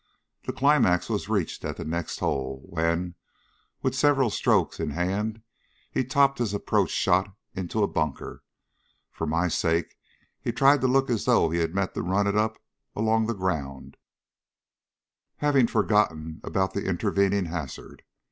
[0.47, 3.13] The climax was reached at the next hole, when,
[3.83, 5.43] with several strokes in hand,
[5.91, 8.41] he topped his approach shot into a bunker.
[9.11, 9.95] For my sake
[10.41, 12.57] he tried to look as though he had meant to run it up
[12.95, 13.95] along the ground,
[15.37, 18.01] having forgotten about the intervening hazard.